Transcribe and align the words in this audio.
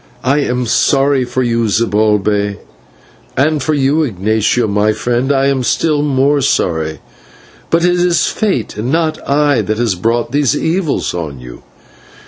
I 0.23 0.39
am 0.39 0.65
sorry 0.65 1.25
for 1.25 1.43
you, 1.43 1.67
Zibalbay; 1.67 2.57
and 3.37 3.61
for 3.61 3.75
you, 3.75 4.01
Ignatio, 4.01 4.65
my 4.67 4.93
friend, 4.93 5.31
I 5.31 5.45
am 5.45 5.61
still 5.61 6.01
more 6.01 6.41
sorry: 6.41 7.01
but 7.69 7.85
it 7.85 7.97
is 7.99 8.25
fate 8.25 8.77
and 8.77 8.91
not 8.91 9.19
I 9.29 9.61
that 9.61 9.77
has 9.77 9.93
brought 9.93 10.31
these 10.31 10.57
evils 10.57 11.13
on 11.13 11.39
you. 11.39 11.61